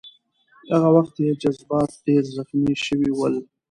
[0.71, 3.35] هغه وخت یې جذبات ډېر زخمي شوي ول.